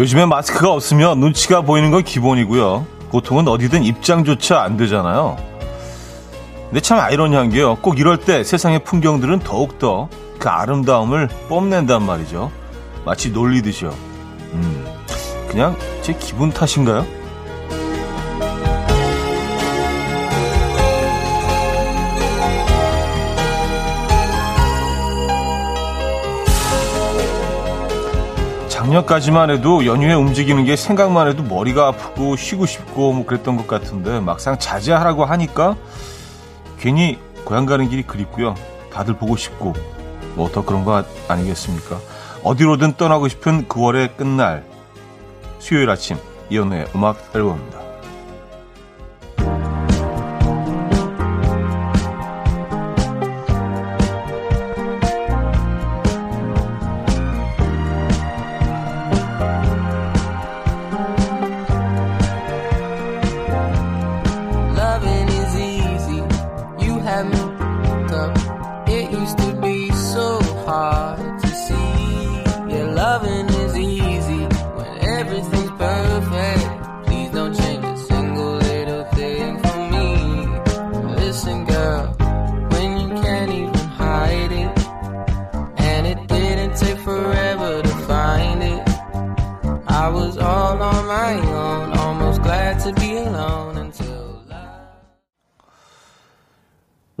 [0.00, 2.86] 요즘에 마스크가 없으면 눈치가 보이는 건 기본이고요.
[3.10, 5.36] 보통은 어디든 입장조차 안 되잖아요.
[6.68, 7.76] 근데 참 아이러니한 게요.
[7.82, 10.08] 꼭 이럴 때 세상의 풍경들은 더욱더
[10.38, 12.50] 그 아름다움을 뽐낸단 말이죠.
[13.04, 13.94] 마치 놀리듯이요.
[14.54, 14.86] 음,
[15.50, 17.04] 그냥 제 기분 탓인가요?
[28.90, 34.18] 작년까지만 해도 연휴에 움직이는 게 생각만 해도 머리가 아프고 쉬고 싶고 뭐 그랬던 것 같은데
[34.18, 35.76] 막상 자제하라고 하니까
[36.78, 38.56] 괜히 고향 가는 길이 그립고요.
[38.92, 39.74] 다들 보고 싶고
[40.34, 42.00] 뭐 더 그런 거 아니겠습니까?
[42.42, 44.64] 어디로든 떠나고 싶은 9월의 끝날
[45.60, 46.16] 수요일 아침
[46.50, 47.79] 이연우의 음악 앨범입니다.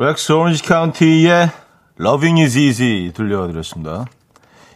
[0.00, 1.50] 렉스 오렌지 카운티의
[2.00, 4.06] Loving is Easy 들려드렸습니다.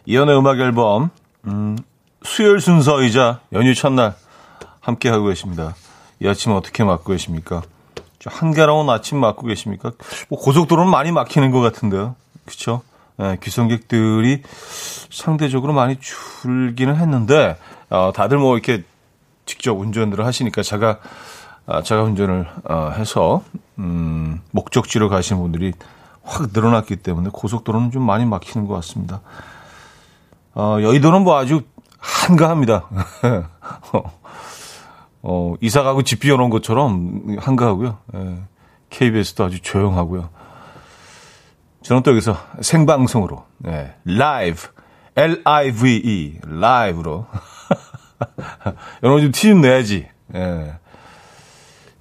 [0.04, 1.08] 이연의 음악 앨범
[1.46, 1.78] 음,
[2.22, 4.16] 수요일 순서이자 연휴 첫날
[4.80, 5.74] 함께 하고 계십니다.
[6.20, 7.62] 이 아침 어떻게 맞고 계십니까?
[8.26, 9.92] 한가로운 아침 맞고 계십니까?
[10.28, 12.16] 뭐 고속도로는 많이 막히는 것 같은데요.
[12.44, 12.82] 그렇죠?
[13.16, 14.42] 네, 귀성객들이
[15.08, 17.56] 상대적으로 많이 줄기는 했는데
[17.88, 18.84] 어, 다들 뭐 이렇게
[19.46, 20.98] 직접 운전들을 하시니까 제가
[21.66, 23.42] 아, 제가 운전을 어, 해서
[23.78, 25.72] 음, 목적지로 가시는 분들이
[26.22, 29.20] 확 늘어났기 때문에 고속도로는 좀 많이 막히는 것 같습니다.
[30.54, 31.62] 어, 여의도는 뭐 아주
[31.98, 32.86] 한가합니다.
[35.22, 37.98] 어, 이사 가고 집 비워놓은 것처럼 한가하고요.
[38.14, 38.38] 예,
[38.90, 40.28] KBS도 아주 조용하고요.
[41.82, 44.68] 저는 또 여기서 생방송으로, 예, 라이브,
[45.16, 47.26] L-I-V-E, 라이브로.
[49.02, 50.08] 여러분 좀 티 좀 내야지.
[50.34, 50.74] 예.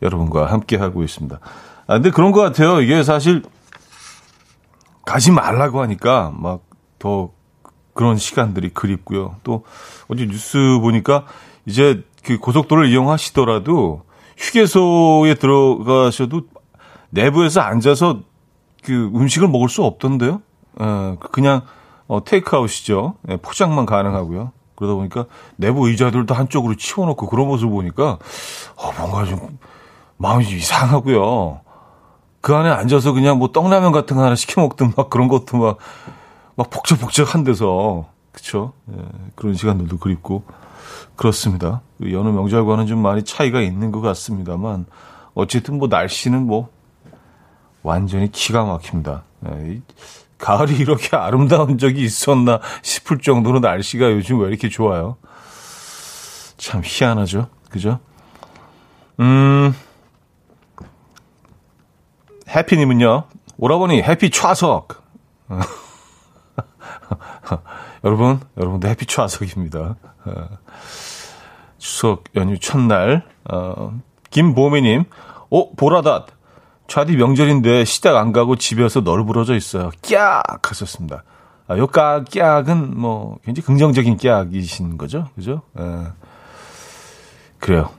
[0.03, 1.39] 여러분과 함께 하고 있습니다.
[1.87, 2.81] 아, 근데 그런 것 같아요.
[2.81, 3.41] 이게 사실
[5.05, 7.31] 가지 말라고 하니까 막 더
[7.93, 9.35] 그런 시간들이 그립고요.
[9.43, 9.65] 또
[10.07, 11.25] 어제 뉴스 보니까
[11.65, 14.03] 이제 그 고속도로를 이용하시더라도
[14.37, 16.43] 휴게소에 들어가셔도
[17.09, 18.21] 내부에서 앉아서
[18.85, 20.41] 그 음식을 먹을 수 없던데요.
[20.79, 21.63] 어, 그냥
[22.07, 23.15] 어, 테이크아웃이죠.
[23.29, 24.53] 예, 포장만 가능하고요.
[24.75, 25.25] 그러다 보니까
[25.57, 28.17] 내부 의자들도 한쪽으로 치워놓고 그런 모습 보니까
[28.77, 29.59] 어, 뭔가 좀
[30.23, 31.59] 마음이 좀 이상하고요.
[32.39, 35.77] 그 안에 앉아서 그냥 뭐 떡라면 같은 거 하나 시켜 먹든 막 그런 것도 막,
[36.55, 38.05] 막 복잡복잡한 데서.
[38.31, 38.71] 그쵸?
[38.91, 39.01] 예,
[39.35, 40.45] 그런 시간들도 그립고.
[41.17, 41.81] 그렇습니다.
[41.99, 44.85] 그 여느 명절과는 좀 많이 차이가 있는 것 같습니다만,
[45.35, 46.69] 어쨌든 뭐 날씨는 뭐,
[47.83, 49.23] 완전히 기가 막힙니다.
[49.47, 49.81] 예,
[50.37, 55.17] 가을이 이렇게 아름다운 적이 있었나 싶을 정도로 날씨가 요즘 왜 이렇게 좋아요?
[56.57, 57.47] 참 희한하죠?
[57.69, 57.99] 그죠?
[59.19, 59.73] 음,
[62.55, 63.23] 해피님은요,
[63.57, 65.03] 오라버니 해피 좌석.
[68.03, 69.95] 여러분, 여러분도 해피 좌석입니다.
[71.77, 73.99] 추석 연휴 첫날, 어,
[74.29, 75.05] 김보미님,
[75.49, 76.27] 오, 보라닷.
[76.87, 79.89] 차디 명절인데 시댁 안 가고 집에서 널브러져 있어요.
[80.01, 80.69] 깍!
[80.69, 81.23] 하셨습니다.
[81.67, 85.29] 아, 요 깍, 깍은 뭐, 굉장히 긍정적인 깍이신 거죠?
[85.35, 85.61] 그죠?
[85.77, 85.81] 에,
[87.59, 87.89] 그래요.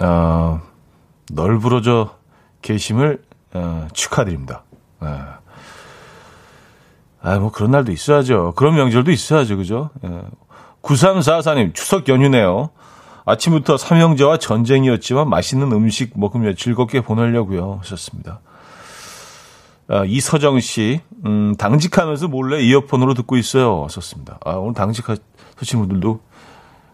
[0.00, 0.60] 어,
[1.30, 2.16] 널브러져
[2.62, 3.22] 계심을
[3.54, 4.64] 어, 축하드립니다.
[5.04, 5.08] 예.
[7.22, 8.52] 아, 뭐 그런 날도 있어야죠.
[8.56, 9.56] 그런 명절도 있어야죠.
[9.56, 9.90] 그죠?
[10.04, 10.22] 예.
[10.82, 12.70] 9344님, 추석 연휴네요.
[13.24, 17.78] 아침부터 삼형제와 전쟁이었지만 맛있는 음식 먹으며 즐겁게 보내려고요.
[17.82, 18.40] 하셨습니다.
[19.88, 23.84] 아, 이서정 씨, 음, 당직하면서 몰래 이어폰으로 듣고 있어요.
[23.84, 24.38] 하셨습니다.
[24.44, 26.20] 아, 오늘 당직하신 분들도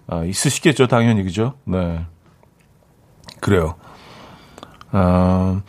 [0.09, 0.87] 아, 있으시겠죠.
[0.87, 1.23] 당연히.
[1.23, 1.55] 그죠?
[1.65, 2.05] 네.
[3.41, 3.77] 그래요.
[4.91, 5.63] 아,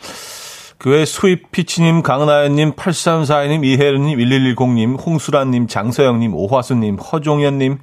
[0.80, 7.80] 그외 스윗피치님, 강나연님, 8342님, 이혜은님, 1110님, 홍수라님, 장서영님, 오화수님, 허종현님,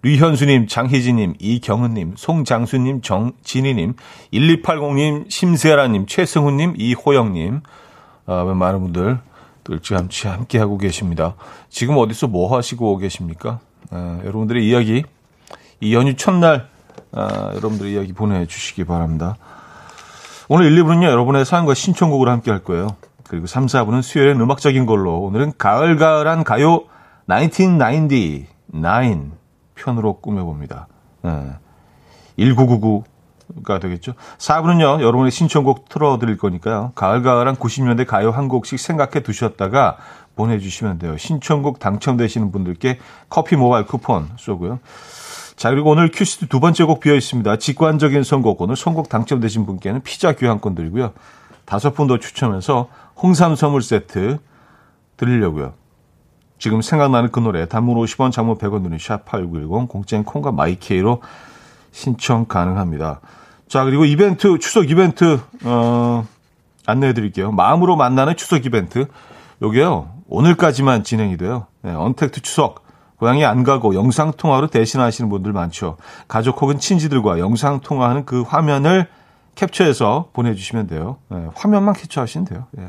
[0.00, 3.96] 류현수님, 장희진님, 이경은님, 송장수님, 정진희님,
[4.32, 7.60] 1280님, 심세라님, 최승훈님, 이호영님,
[8.24, 9.18] 아, 많은 분들
[9.64, 11.34] 또 일찌감치 함께하고 계십니다.
[11.68, 13.60] 지금 어디서 뭐 하시고 계십니까?
[13.90, 15.04] 아, 여러분들의 이야기
[15.82, 16.70] 이 연휴 첫날
[17.12, 19.36] 아, 여러분들의 이야기 보내주시기 바랍니다.
[20.50, 22.88] 오늘 1, 2부는요, 여러분의 사연과 신청곡을 함께 할 거예요.
[23.28, 26.84] 그리고 3, 4부는 수요일엔 음악적인 걸로 오늘은 가을가을한 가요
[27.28, 28.46] 1999
[29.74, 30.88] 편으로 꾸며봅니다.
[31.20, 31.50] 네.
[32.38, 34.14] 1999가 되겠죠.
[34.38, 36.92] 4부는요, 여러분의 신청곡 틀어드릴 거니까요.
[36.94, 39.98] 가을가을한 90년대 가요 한 곡씩 생각해 두셨다가
[40.34, 41.18] 보내주시면 돼요.
[41.18, 42.98] 신청곡 당첨되시는 분들께
[43.28, 44.78] 커피 모바일 쿠폰 쏘고요.
[45.58, 47.56] 자, 그리고 오늘 큐시트 두 번째 곡 비어 있습니다.
[47.56, 48.60] 직관적인 선곡.
[48.60, 51.12] 오늘 선곡 당첨되신 분께는 피자 교환권 드리고요.
[51.64, 54.38] 다섯 분 더 추첨해서 홍삼 선물 세트
[55.16, 55.72] 드리려고요.
[56.60, 61.22] 지금 생각나는 그 노래 단문 50원, 장문 100원 드는 샵8910 공짜인 콩과 마이케이로
[61.90, 63.20] 신청 가능합니다.
[63.66, 66.24] 자, 그리고 이벤트 추석 이벤트 어
[66.86, 67.50] 안내해 드릴게요.
[67.50, 69.06] 마음으로 만나는 추석 이벤트.
[69.60, 70.08] 요게요.
[70.28, 71.66] 오늘까지만 진행이 돼요.
[71.82, 72.87] 네, 언택트 추석
[73.18, 75.96] 고향에 안 가고 영상통화로 대신하시는 분들 많죠.
[76.28, 79.08] 가족 혹은 친지들과 영상통화하는 그 화면을
[79.56, 81.18] 캡처해서 보내주시면 돼요.
[81.28, 82.66] 네, 화면만 캡처하시면 돼요.
[82.70, 82.88] 네.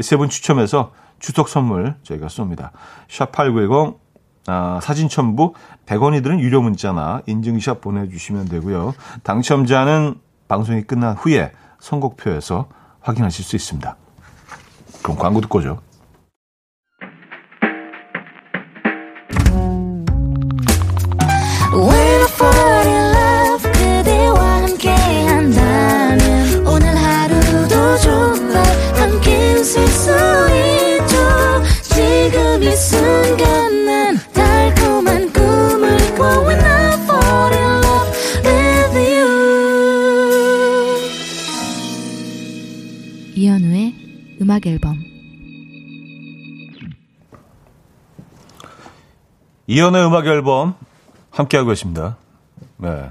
[0.00, 2.70] 세분 추첨해서 추석 선물 저희가 쏩니다.
[3.08, 3.98] 샵8910
[4.46, 5.54] 아, 사진 첨부
[5.86, 8.94] 100원이들은 유료 문자나 인증샷 보내주시면 되고요.
[9.22, 10.16] 당첨자는
[10.48, 11.50] 방송이 끝난 후에
[11.80, 12.68] 선곡표에서
[13.00, 13.96] 확인하실 수 있습니다.
[15.02, 15.80] 그럼 광고 듣고 오죠.
[49.74, 50.76] 이연의 음악 앨범
[51.32, 52.16] 함께하고 계십니다.
[52.76, 53.10] 네.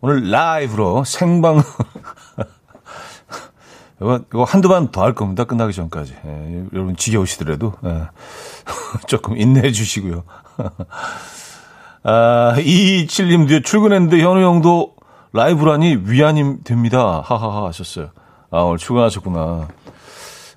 [0.00, 1.60] 오늘 라이브로 생방
[4.00, 5.42] 이거, 이거 한두 번 더 할 겁니다.
[5.44, 6.14] 끝나기 전까지.
[6.24, 8.06] 예, 여러분 지겨우시더라도 예.
[9.08, 10.22] 조금 인내해 주시고요.
[12.04, 14.94] 아, 이칠님도 출근했는데 현우 형도
[15.32, 17.20] 라이브라니 위안이 됩니다.
[17.24, 18.10] 하하하 하셨어요.
[18.52, 19.66] 아, 오늘 출근하셨구나.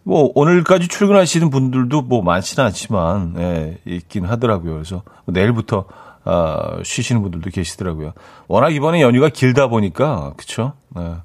[0.04, 4.74] 뭐 오늘까지 출근하시는 분들도 뭐 많지는 않지만 예, 있긴 하더라고요.
[4.74, 5.86] 그래서 내일부터
[6.26, 8.14] 아, 쉬시는 분들도 계시더라고요.
[8.48, 10.74] 워낙 이번에 연휴가 길다 보니까 그쵸?
[10.90, 11.16] 네.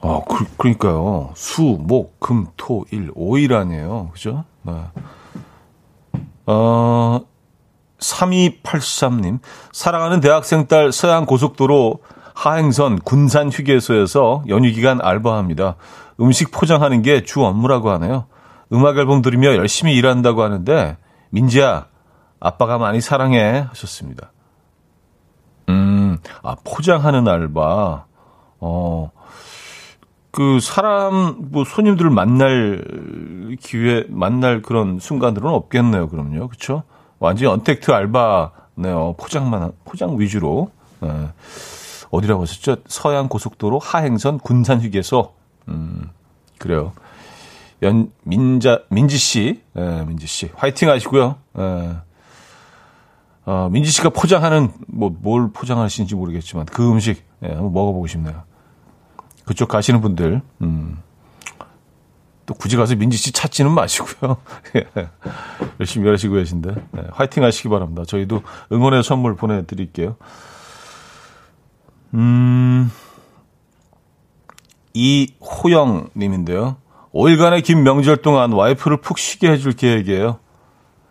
[0.00, 1.30] 아, 그, 그러니까요.
[1.34, 4.10] 수, 목, 금, 토, 일, 5일 아니에요.
[4.12, 4.44] 그죠?
[4.62, 4.74] 네.
[6.46, 7.20] 어,
[7.98, 9.40] 3283님.
[9.72, 11.98] 사랑하는 대학생 딸 서양 고속도로
[12.34, 15.74] 하행선 군산 휴게소에서 연휴 기간 알바합니다.
[16.20, 18.26] 음식 포장하는 게 주 업무라고 하네요.
[18.72, 20.96] 음악 앨범 들으며 열심히 일한다고 하는데
[21.30, 21.86] 민지야
[22.40, 24.32] 아빠가 많이 사랑해 하셨습니다.
[25.68, 28.04] 음, 아 포장하는 알바.
[28.60, 29.10] 어.
[30.30, 36.08] 그 사람 뭐 손님들을 만날 기회 만날 그런 순간들은 없겠네요.
[36.08, 36.48] 그럼요.
[36.48, 36.82] 그렇죠?
[37.18, 39.14] 완전히 언택트 알바네요.
[39.18, 40.70] 포장만 포장 위주로.
[41.00, 41.08] 네.
[42.10, 42.76] 어디라고 하셨죠?
[42.86, 45.32] 서양 고속도로 하행선 군산 휴게소.
[45.68, 46.10] 음,
[46.58, 46.92] 그래요.
[47.82, 50.50] 연, 민자, 민지 씨, 예, 민지 씨.
[50.54, 51.36] 화이팅 하시고요.
[51.58, 51.96] 예.
[53.46, 58.42] 어, 민지 씨가 포장하는, 뭐, 뭘 포장하시는지 모르겠지만, 그 음식, 예, 한번 먹어보고 싶네요.
[59.44, 60.98] 그쪽 가시는 분들, 음.
[62.46, 64.38] 또 굳이 가서 민지 씨 찾지는 마시고요.
[64.76, 65.08] 예.
[65.78, 68.04] 열심히 일하시고 계신데, 예, 화이팅 하시기 바랍니다.
[68.06, 70.16] 저희도 응원의 선물 보내드릴게요.
[72.14, 72.90] 음,
[74.98, 76.76] 이호영 님인데요.
[77.14, 80.40] 5일간의 긴 명절 동안 와이프를 푹 쉬게 해줄 계획이에요.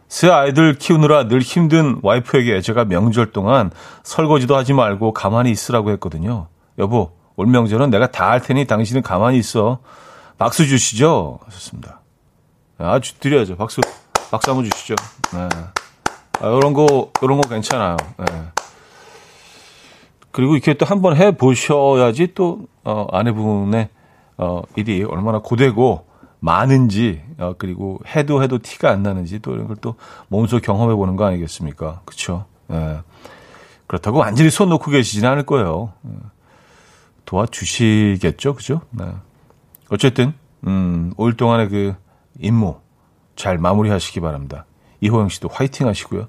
[0.09, 3.71] 새 아이들 키우느라 늘 힘든 와이프에게 제가 명절 동안
[4.03, 6.47] 설거지도 하지 말고 가만히 있으라고 했거든요.
[6.77, 9.79] 여보, 올 명절은 내가 다 할 테니 당신은 가만히 있어.
[10.37, 11.39] 박수 주시죠.
[11.45, 12.01] 하셨습니다.
[12.77, 13.55] 아주 드려야죠.
[13.55, 13.81] 박수,
[14.29, 14.95] 박수 한번 주시죠.
[15.33, 15.49] 네.
[16.39, 17.97] 아, 요런 거, 요런 거 괜찮아요.
[18.17, 18.25] 네.
[20.37, 23.89] 그리고 이렇게 또 한번 해 보셔야지 또 어, 아내분의
[24.37, 26.05] 어, 일이 얼마나 고되고
[26.41, 29.95] 많은지 어, 그리고 해도 해도 티가 안 나는지 또 이런 걸 또
[30.27, 32.01] 몸소 경험해 보는 거 아니겠습니까?
[32.05, 32.45] 그렇죠?
[32.69, 32.99] 예.
[33.87, 35.93] 그렇다고 완전히 손 놓고 계시지는 않을 거예요.
[36.05, 36.11] 예.
[37.25, 38.81] 도와주시겠죠, 그죠?
[38.91, 39.05] 네.
[39.89, 40.33] 어쨌든
[40.67, 41.95] 음, 5일 동안의 그
[42.39, 42.75] 임무
[43.35, 44.67] 잘 마무리하시기 바랍니다.
[45.01, 46.27] 이호영 씨도 화이팅 하시고요.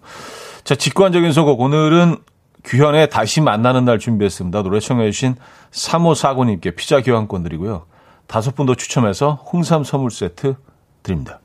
[0.64, 2.16] 자, 직관적인 선곡 오늘은
[2.64, 4.62] 규현의 다시 만나는 날 준비했습니다.
[4.62, 5.36] 노래 청해주신
[5.70, 7.86] 3549님께 피자 교환권 드리고요.
[8.26, 10.56] 다섯 분 더 추첨해서 홍삼 선물 세트
[11.02, 11.40] 드립니다.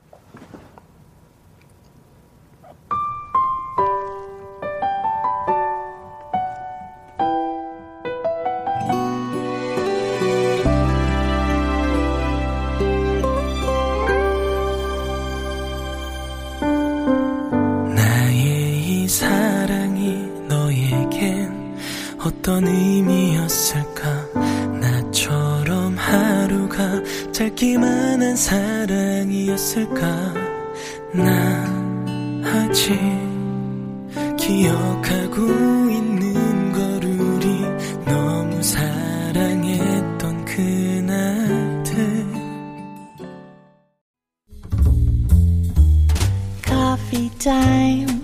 [22.44, 24.28] 어떤 의미였을까?
[24.78, 30.34] 나처럼 하루가 짧기만 한 사랑이었을까?
[31.14, 31.64] 나
[32.44, 33.00] 아직
[34.36, 35.40] 기억하고
[35.90, 37.62] 있는 걸 우리
[38.04, 42.26] 너무 사랑했던 그날들.
[46.66, 48.23] Coffee time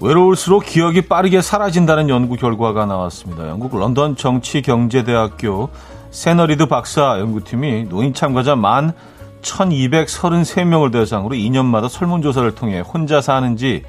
[0.00, 3.48] 외로울수록 기억이 빠르게 사라진다는 연구 결과가 나왔습니다.
[3.48, 5.68] 영국 런던 정치경제대학교
[6.10, 8.94] 세너리드 박사 연구팀이 노인 참가자 만
[9.42, 13.84] 1233명을 대상으로 2년마다 설문조사를 통해 혼자 사는지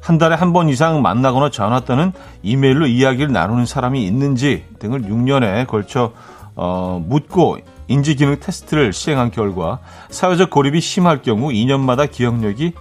[0.00, 2.12] 한 달에 한 번 이상 만나거나 전화 또는
[2.44, 6.12] 이메일로 이야기를 나누는 사람이 있는지 등을 6년에 걸쳐
[6.54, 7.58] 어, 묻고
[7.88, 9.80] 인지기능 테스트를 시행한 결과
[10.10, 12.72] 사회적 고립이 심할 경우 2년마다 기억력이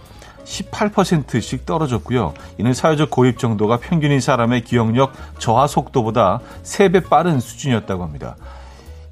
[0.45, 2.33] 18%씩 떨어졌고요.
[2.57, 8.35] 이는 사회적 고립 정도가 평균인 사람의 기억력 저하 속도보다 3배 빠른 수준이었다고 합니다.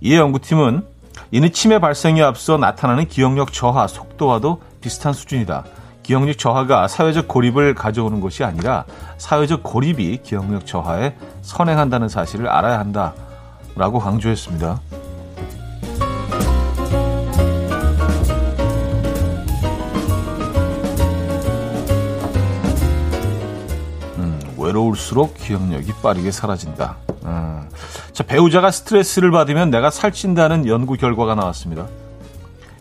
[0.02, 0.86] 이에 연구팀은
[1.32, 5.64] 이는 치매 발생에 앞서 나타나는 기억력 저하 속도와도 비슷한 수준이다.
[6.04, 8.86] 기억력 저하가 사회적 고립을 가져오는 것이 아니라
[9.18, 13.14] 사회적 고립이 기억력 저하에 선행한다는 사실을 알아야 한다.
[13.76, 15.03] 라고 강조했습니다.
[24.74, 26.98] 외로울수록 기억력이 빠르게 사라진다.
[27.26, 27.70] 음.
[28.12, 31.88] 자, 배우자가 스트레스를 받으면 내가 살찐다는 연구 결과가 나왔습니다.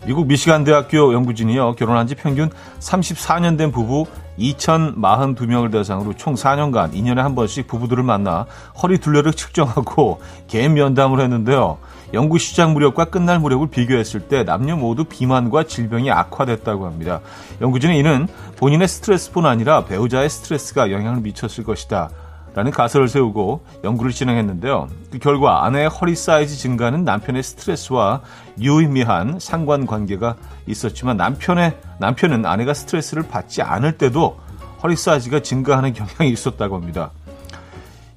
[0.05, 1.75] 미국 미시간 대학교 연구진이요.
[1.75, 4.07] 결혼한 지 평균 34년 된 부부
[4.39, 8.47] 2,042명을 대상으로 총 4년간 2년에 한 번씩 부부들을 만나
[8.83, 11.79] 허리 둘레를 측정하고 개인 면담을 했는데요.
[12.15, 17.21] 연구 시작 무렵과 끝날 무렵을 비교했을 때 남녀 모두 비만과 질병이 악화됐다고 합니다.
[17.61, 22.11] 연구진은 이는 본인의 스트레스뿐 아니라 배우자의 스트레스가 영향을 미쳤을 것이다.
[22.55, 24.89] 라는 가설을 세우고 연구를 진행했는데요.
[25.11, 28.21] 그 결과 아내의 허리 사이즈 증가는 남편의 스트레스와
[28.61, 34.39] 유의미한 상관관계가 있었지만 남편의 남편은 아내가 스트레스를 받지 않을 때도
[34.83, 37.11] 허리 사이즈가 증가하는 경향이 있었다고 합니다.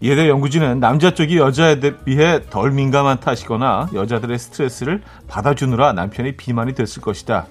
[0.02, 6.76] 이에 대해 연구진은 남자 쪽이 여자에 비해 덜 민감한 탓이거나 여자들의 스트레스를 받아주느라 남편이 비만이
[6.76, 7.48] 됐을 것이다.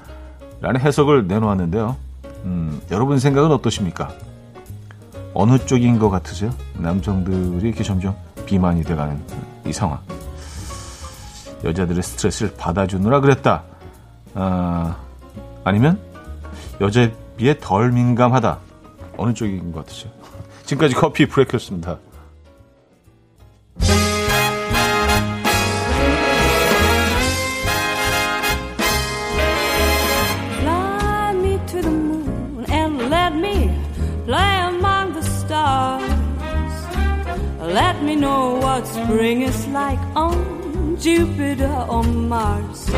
[0.61, 1.97] 라는 해석을 내놓았는데요.
[2.45, 4.13] 음, 여러분 생각은 어떠십니까?
[5.35, 6.55] 어느 쪽인 것 같으세요?
[6.75, 9.21] 남성들이 이렇게 점점 비만이 돼가는
[9.67, 9.99] 이 상황.
[11.65, 13.65] 여자들의 스트레스를 받아주느라 그랬다.
[14.35, 14.97] 아,
[15.65, 15.99] 아니면
[16.81, 18.59] 여자에 비해 덜 민감하다.
[19.17, 20.13] 어느 쪽인 것 같으세요?
[20.65, 21.99] 지금까지 커피 브레이크였습니다.
[39.05, 42.89] Spring is like on Jupiter or Mars.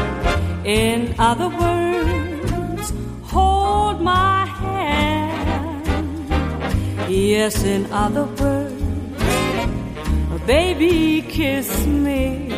[0.65, 2.93] In other words,
[3.25, 5.87] hold my hand.
[7.11, 8.83] Yes, in other words,
[10.47, 12.51] baby, kiss me.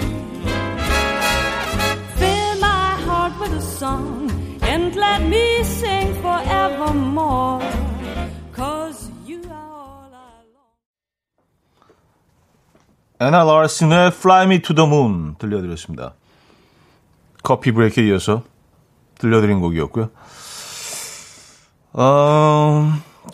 [2.18, 4.30] Fill my heart with a song
[4.62, 7.87] and let me sing forevermore.
[13.20, 16.14] 애나 라슨의 Fly Me to the Moon 들려드렸습니다.
[17.42, 18.44] 커피 브레이크에 이어서
[19.18, 20.10] 들려드린 곡이었고요.
[21.94, 22.92] 어,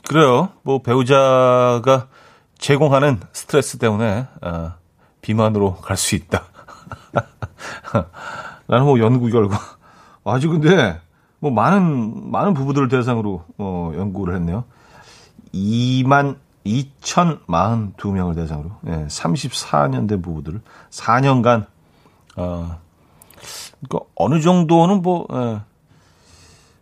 [0.08, 0.48] 그래요.
[0.62, 2.08] 뭐 배우자가
[2.56, 4.72] 제공하는 스트레스 때문에 어,
[5.20, 6.44] 비만으로 갈 수 있다.
[8.66, 9.58] 라는 뭐 연구 결과.
[10.24, 10.98] 아주 근데
[11.40, 14.64] 뭐 많은 많은 부부들을 대상으로 어, 연구를 했네요.
[15.52, 21.66] 2만 2,042명을 대상으로 예, 34년 된 부부들을 4년간
[22.36, 22.78] 어,
[23.86, 25.60] 그러니까 어느 정도는 뭐 예,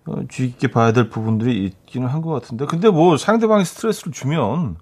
[0.07, 4.77] 어, 주의 깊게 봐야 될 부분들이 있기는 한 것 같은데 근데 뭐 상대방이 스트레스를 주면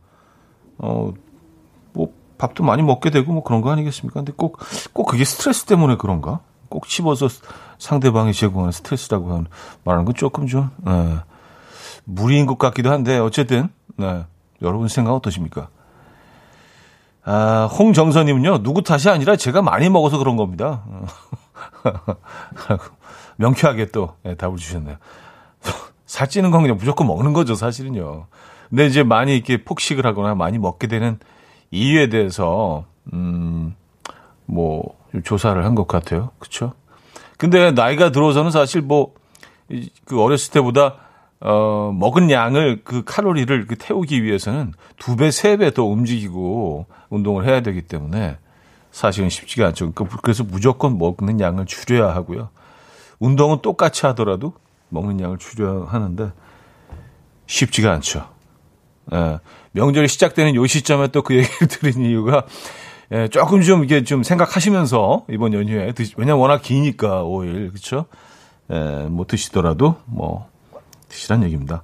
[0.79, 1.13] 어,
[1.93, 4.21] 뭐 밥도 많이 먹게 되고 뭐 그런 거 아니겠습니까?
[4.21, 6.41] 근데 꼭꼭 그게 스트레스 때문에 그런가?
[6.69, 7.29] 꼭 집어서
[7.79, 9.47] 상대방이 제공하는 스트레스라고 하는,
[9.85, 11.19] 말하는 건 조금 좀 예,
[12.05, 14.25] 무리인 것 같기도 한데 어쨌든 네,
[14.63, 15.69] 여러분 생각 어떠십니까?
[17.25, 20.83] 아, 홍정선님은요, 누구 탓이 아니라 제가 많이 먹어서 그런 겁니다.
[23.37, 24.97] 명쾌하게 또 네, 답을 주셨네요.
[26.07, 28.27] 살찌는 건 그냥 무조건 먹는 거죠, 사실은요.
[28.69, 31.19] 근데 이제 많이 이렇게 폭식을 하거나 많이 먹게 되는
[31.71, 33.75] 이유에 대해서, 음,
[34.47, 36.31] 뭐, 조사를 한 것 같아요.
[36.39, 36.73] 그쵸?
[37.39, 39.15] 근데 나이가 들어서는 사실 뭐,
[40.05, 40.97] 그 어렸을 때보다
[41.41, 47.47] 어, 먹은 양을 그 칼로리를 그 태우기 위해서는 두 배, 세 배 더 움직이고 운동을
[47.47, 48.37] 해야 되기 때문에
[48.93, 49.93] 사실은 쉽지가 않죠.
[49.93, 52.51] 그러니까 그래서 무조건 먹는 양을 줄여야 하고요.
[53.21, 54.53] 운동은 똑같이 하더라도
[54.91, 56.33] 먹는 양을 줄여야 하는데
[57.47, 58.29] 쉽지가 않죠.
[59.13, 59.39] 예,
[59.73, 62.45] 명절이 시작되는 요 시점에 또 그 얘기를 드린 이유가
[63.13, 68.07] 예, 조금 좀 이게 좀 생각하시면서 이번 연휴에 드시, 왜냐면 워낙 기니까 5일 그렇죠?
[68.73, 70.50] 예, 뭐 드시더라도 뭐
[71.11, 71.83] 드시란 얘기입니다.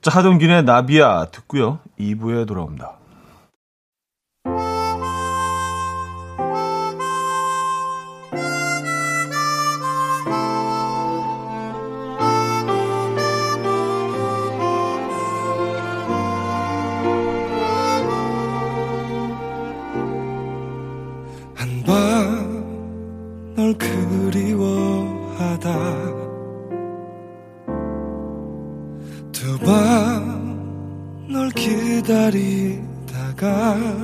[0.00, 1.78] 자, 하동균의 나비야 듣고요.
[2.00, 2.98] 2부에 돌아옵니다.
[33.80, 34.03] 기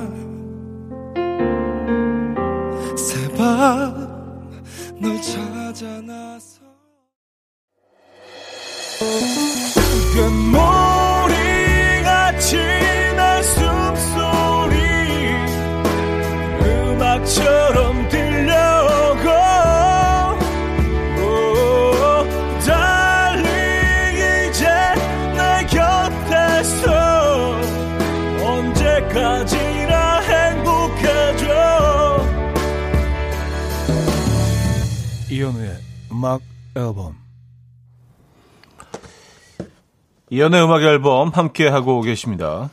[40.41, 42.71] 이현우의 음악 앨범 함께 하고 계십니다.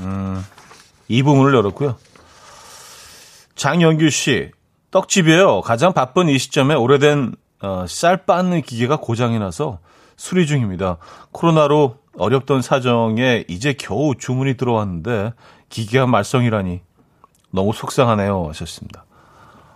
[0.00, 0.44] 음,
[1.06, 1.94] 이 부문을 열었고요.
[3.54, 4.50] 장영규 씨,
[4.90, 5.60] 떡집이에요.
[5.60, 9.78] 가장 바쁜 이 시점에 오래된 어, 쌀 빻는 기계가 고장이 나서
[10.16, 10.96] 수리 중입니다.
[11.30, 15.34] 코로나로 어렵던 사정에 이제 겨우 주문이 들어왔는데
[15.68, 16.80] 기계가 말썽이라니
[17.52, 18.48] 너무 속상하네요.
[18.48, 19.04] 하셨습니다.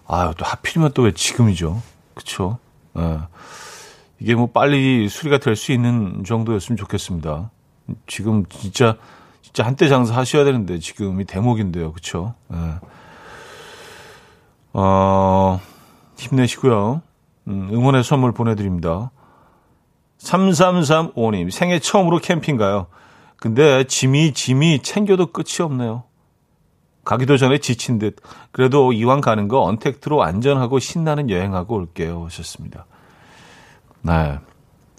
[0.09, 1.81] 아유, 또 하필이면 또 왜 지금이죠.
[2.15, 2.59] 그쵸?
[2.99, 3.19] 예.
[4.21, 7.51] 이게 뭐 빨리 수리가 될 수 있는 정도였으면 좋겠습니다.
[8.07, 8.97] 지금 진짜,
[9.43, 11.93] 진짜 한때 장사 하셔야 되는데 지금이 대목인데요.
[11.93, 12.35] 그쵸?
[12.53, 12.57] 예.
[14.73, 15.61] 어,
[16.19, 17.03] 힘내시고요.
[17.49, 19.11] 음, 응원의 선물 보내드립니다.
[20.19, 22.87] 3335님, 생애 처음으로 캠핑 가요.
[23.37, 26.03] 근데 짐이, 짐이 챙겨도 끝이 없네요.
[27.05, 28.17] 가기도 전에 지친 듯.
[28.51, 32.25] 그래도 이왕 가는 거 언택트로 안전하고 신나는 여행하고 올게요.
[32.27, 32.85] 하셨습니다.
[34.03, 34.39] 네.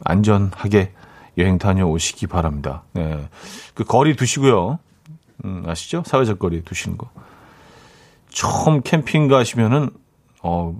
[0.04, 0.94] 안전하게
[1.38, 2.84] 여행 다녀오시기 바랍니다.
[2.94, 3.28] 네.
[3.74, 4.80] 그 거리 두시고요.
[5.46, 6.04] 음, 아시죠?
[6.06, 7.10] 사회적 거리 두시는 거.
[8.30, 9.90] 처음 캠핑 가시면은,
[10.44, 10.78] 어,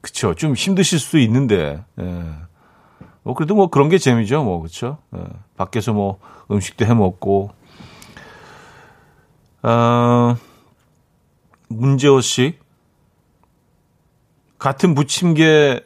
[0.00, 0.34] 그쵸.
[0.34, 2.24] 좀 힘드실 수 있는데, 예.
[3.22, 4.44] 뭐, 그래도 뭐 그런 게 재미죠.
[4.44, 4.98] 뭐, 그쵸.
[5.16, 5.24] 예.
[5.56, 6.18] 밖에서 뭐
[6.50, 7.50] 음식도 해 먹고.
[9.62, 10.36] 어,
[11.68, 12.58] 문재호 씨.
[14.58, 15.80] 같은 부침개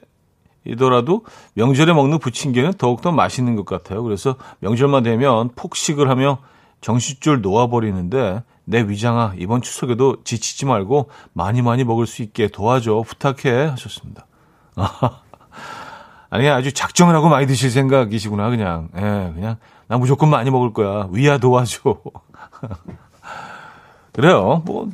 [0.64, 4.02] 이더라도 명절에 먹는 부침개는 더욱더 맛있는 것 같아요.
[4.02, 6.38] 그래서 명절만 되면 폭식을 하며
[6.80, 13.68] 정신줄 놓아버리는데 내 위장아 이번 추석에도 지치지 말고 많이 많이 먹을 수 있게 도와줘 부탁해
[13.70, 14.26] 하셨습니다.
[16.30, 19.56] 아니 아주 작정을 하고 많이 드실 생각이시구나 그냥 예 그냥
[19.88, 21.80] 나 무조건 많이 먹을 거야 위야 도와줘
[24.12, 24.90] 그래요 뭐, 뭐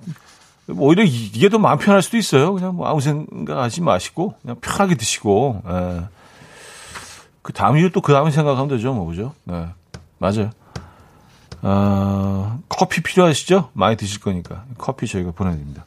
[0.68, 5.62] 오히려 이게 더 마음 편할 수도 있어요 그냥 뭐 아무 생각하지 마시고 그냥 편하게 드시고
[5.68, 6.02] 예.
[7.42, 9.66] 그 다음 이유 또 그 다음에 생각하면 되죠 뭐 그죠 네
[10.18, 10.50] 맞아요.
[11.62, 13.70] 어, 커피 필요하시죠?
[13.72, 14.64] 많이 드실 거니까.
[14.78, 15.84] 커피 저희가 보내드립니다.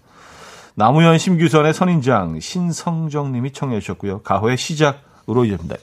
[0.76, 4.22] 나무현 심규선의 선인장, 신성정 님이 청해 주셨고요.
[4.22, 5.76] 가호의 시작으로 이어집니다.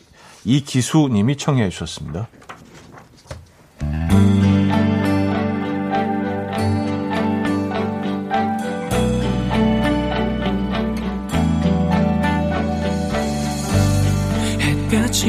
[0.45, 2.29] 이기수 님이 청해 주셨습니다.
[3.83, 4.56] 햇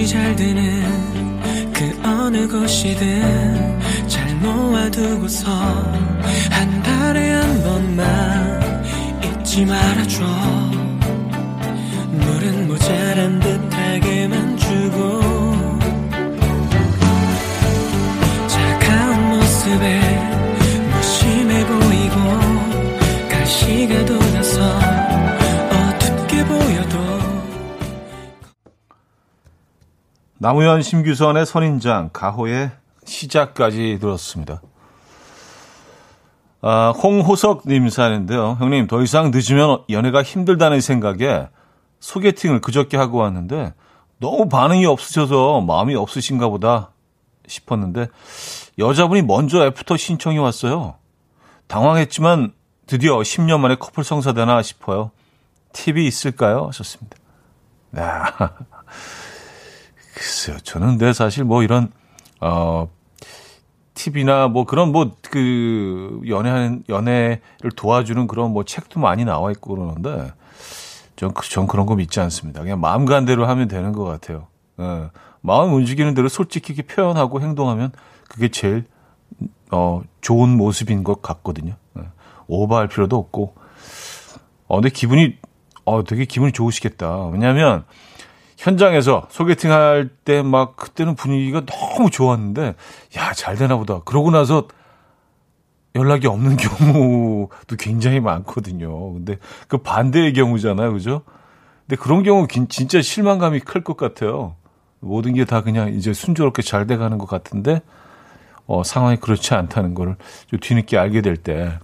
[0.07, 1.43] 잘 되는
[1.73, 5.51] 그 어느 곳이든 잘 모아두고서
[6.49, 8.81] 한 달에 한 번만
[9.21, 10.23] 잊지 말아줘.
[12.11, 15.21] 물은 모자란 듯하게만 주고
[18.47, 19.99] 차가운 모습에
[20.89, 22.15] 무심해 보이고
[23.29, 24.79] 가시가 돋아서
[25.69, 27.16] 어둡게 보여도
[30.39, 32.71] 남우현 심규선의 선인장, 가호의
[33.05, 34.61] 시작까지 들었습니다.
[36.61, 38.57] 아, 홍호석님 사연인데요.
[38.59, 41.47] 형님, 더 이상 늦으면 연애가 힘들다는 생각에
[41.99, 43.73] 소개팅을 그저께 하고 왔는데
[44.19, 46.91] 너무 반응이 없으셔서 마음이 없으신가 보다
[47.47, 48.07] 싶었는데
[48.77, 50.95] 여자분이 먼저 애프터 신청이 왔어요.
[51.67, 52.53] 당황했지만
[52.85, 55.11] 드디어 10년 만에 커플 성사되나 싶어요.
[55.73, 56.67] 팁이 있을까요?
[56.67, 57.17] 하셨습니다.
[57.95, 58.49] 아,
[60.17, 60.57] 글쎄요.
[60.63, 61.91] 저는 근데 사실 뭐 이런,
[62.41, 62.89] 어,
[63.93, 70.31] 팁이나 뭐 그런 뭐 그 연애하는, 연애를 도와주는 그런 뭐 책도 많이 나와 있고 그러는데
[71.15, 72.61] 전, 그, 전 그런 거 믿지 않습니다.
[72.61, 74.47] 그냥 마음 간 대로 하면 되는 것 같아요.
[74.79, 75.09] 예.
[75.41, 77.91] 마음 움직이는 대로 솔직히 표현하고 행동하면
[78.29, 78.85] 그게 제일
[79.71, 81.75] 어, 좋은 모습인 것 같거든요.
[81.99, 82.03] 예.
[82.47, 83.55] 오버할 필요도 없고.
[84.67, 85.37] 어, 근데 기분이,
[85.85, 87.27] 어, 되게 기분이 좋으시겠다.
[87.27, 87.83] 왜냐면,
[88.57, 92.75] 현장에서 소개팅 할 때 막, 그때는 분위기가 너무 좋았는데,
[93.17, 93.99] 야, 잘 되나 보다.
[94.03, 94.67] 그러고 나서
[95.95, 99.13] 연락이 없는 경우도 굉장히 많거든요.
[99.13, 100.91] 근데 그 반대의 경우잖아요.
[100.93, 101.21] 그죠?
[101.87, 104.55] 근데 그런 경우 진짜 실망감이 클 것 같아요.
[104.99, 107.81] 모든 게 다 그냥 이제 순조롭게 잘 돼가는 것 같은데,
[108.65, 110.17] 어, 상황이 그렇지 않다는 걸좀
[110.59, 111.79] 뒤늦게 알게 될 때.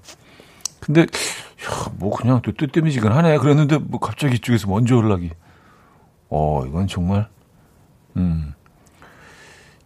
[0.80, 3.38] 근데, 야, 뭐 그냥 또 뜨뜨미지근 하네.
[3.38, 5.30] 그랬는데 뭐 갑자기 이쪽에서 먼저 연락이.
[6.36, 7.28] 어, 이건 정말,
[8.18, 8.56] 음,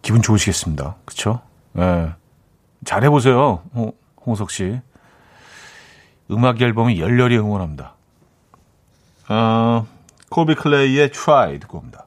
[0.00, 0.96] 기분 좋으시겠습니다.
[1.04, 1.42] 그쵸?
[1.76, 1.80] 예.
[1.80, 2.12] 네.
[2.86, 3.64] 잘해보세요.
[3.74, 3.92] 홍,
[4.24, 4.80] 홍석 씨.
[6.30, 7.92] 음악 앨범이 열렬히 응원합니다.
[9.28, 9.86] 어,
[10.30, 12.06] 콜비 클레이의 Try 듣고 옵니다.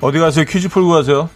[0.00, 0.44] 어디 가세요?
[0.44, 1.30] 퀴즈 풀고 가세요.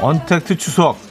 [0.00, 1.09] 언택트 추석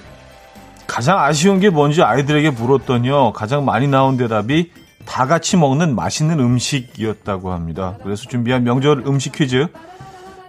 [1.00, 3.32] 가장 아쉬운 게 뭔지 아이들에게 물었더니요.
[3.32, 4.74] 가장 많이 나온 대답이
[5.06, 7.96] 다 같이 먹는 맛있는 음식이었다고 합니다.
[8.04, 9.68] 그래서 준비한 명절 음식 퀴즈.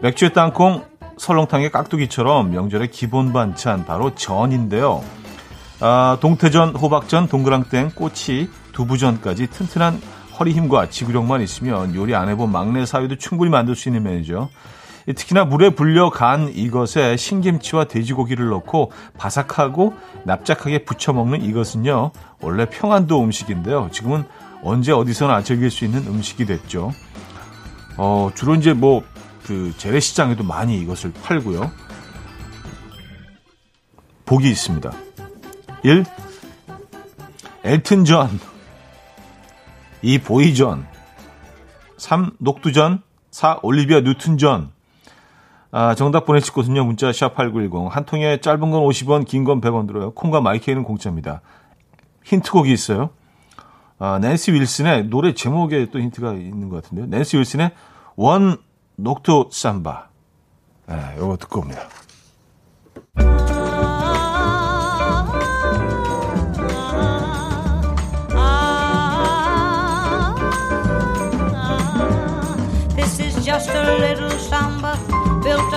[0.00, 0.82] 맥주의 땅콩,
[1.18, 5.04] 설렁탕의 깍두기처럼 명절의 기본 반찬 바로 전인데요.
[5.78, 10.02] 아, 동태전, 호박전, 동그랑땡, 꼬치, 두부전까지 튼튼한
[10.36, 14.50] 허리 힘과 지구력만 있으면 요리 안 해본 막내 사위도 충분히 만들 수 있는 메뉴죠.
[15.14, 19.94] 특히나 물에 불려 간 이것에 신김치와 돼지고기를 넣고 바삭하고
[20.24, 24.24] 납작하게 부쳐 먹는 이것은요 원래 평안도 음식인데요 지금은
[24.62, 26.92] 언제 어디서나 즐길 수 있는 음식이 됐죠
[27.96, 29.02] 어 주로 이제 뭐
[29.50, 31.72] 그 재래시장에도 많이 이것을 팔고요
[34.26, 34.92] 복이 있습니다
[35.82, 36.04] 1.
[37.64, 38.38] 엘튼전
[40.02, 40.18] 2.
[40.20, 40.86] 보이전
[41.96, 42.30] 3.
[42.38, 43.58] 녹두전 4.
[43.62, 44.70] 올리비아 뉴튼전
[45.72, 46.84] 아, 정답 보내실 곳은요.
[46.84, 47.94] 문자 샵 8910.
[47.94, 50.12] 한 통에 짧은 건 50원, 긴 건 100원 들어요.
[50.12, 51.42] 콩과 마이크에는 공짜입니다.
[52.24, 53.10] 힌트곡이 있어요.
[53.98, 57.06] 아, 낸시 윌슨의 노래 제목에 또 힌트가 있는 것 같은데요.
[57.06, 57.70] 낸시 윌슨의
[58.16, 58.56] 원
[58.96, 60.08] 녹토 삼바.
[60.88, 61.82] 네, 요거 듣고 옵니다.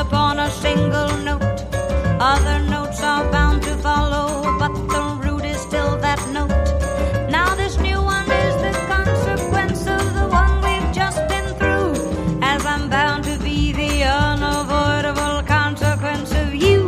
[0.08, 1.60] Upon a single note.
[2.20, 4.28] Other notes are bound to follow,
[4.60, 6.66] but the root is still that note.
[7.30, 11.94] Now this new one is the consequence of the one we've just been through,
[12.42, 16.80] as I'm bound to be the unavoidable consequence of you.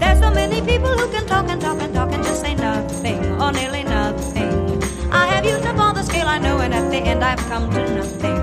[0.00, 3.20] There's so many people who can talk and talk and talk and just say nothing,
[3.42, 4.52] or nearly nothing.
[5.12, 7.70] I have used up all the skill I know, and at the end I've come
[7.70, 8.39] to nothing,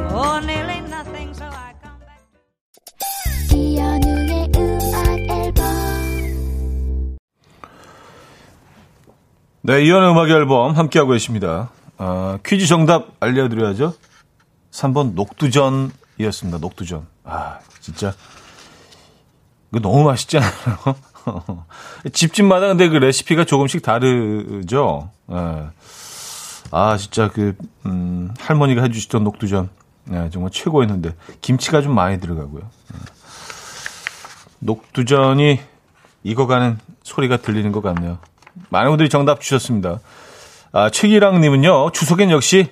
[9.68, 11.72] 네, 이현의 음악 앨범 함께하고 계십니다.
[11.98, 13.94] 아, 퀴즈 정답 알려드려야죠.
[14.72, 16.60] 3번 녹두전이었습니다.
[16.60, 17.06] 녹두전.
[17.26, 18.14] 아, 진짜.
[19.70, 20.54] 이거 너무 맛있지 않아요?
[22.14, 25.12] 집집마다 근데 그 레시피가 조금씩 다르죠.
[25.34, 25.68] 예.
[26.72, 29.70] 아, 진짜 그, 음, 할머니가 해주시던 녹두전.
[30.14, 31.14] 예, 정말 최고였는데.
[31.42, 32.62] 김치가 좀 많이 들어가고요.
[32.62, 32.98] 예.
[34.60, 35.60] 녹두전이
[36.24, 38.20] 익어가는 소리가 들리는 것 같네요.
[38.70, 40.00] 많은 분들이 정답 주셨습니다.
[40.72, 42.70] 아, 최기랑 님은요, 추석엔 역시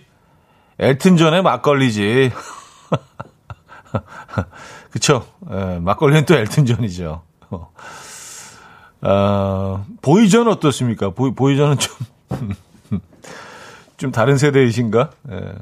[0.80, 2.32] 엘튼 전의 막걸리지.
[4.92, 5.26] 그쵸.
[5.52, 7.22] 예, 막걸리는 또 엘튼 전이죠.
[9.02, 11.12] 어, 보이전 어떻습니까?
[11.12, 11.96] 보이, 보이전은 좀,
[13.98, 15.12] 좀 다른 세대이신가?
[15.32, 15.54] 예.